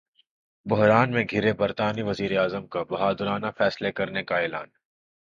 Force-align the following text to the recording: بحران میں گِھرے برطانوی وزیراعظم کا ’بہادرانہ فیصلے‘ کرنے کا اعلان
بحران 0.65 1.11
میں 1.11 1.23
گِھرے 1.31 1.51
برطانوی 1.53 2.01
وزیراعظم 2.01 2.67
کا 2.67 2.83
’بہادرانہ 2.83 3.47
فیصلے‘ 3.57 3.91
کرنے 3.91 4.23
کا 4.23 4.37
اعلان 4.37 4.67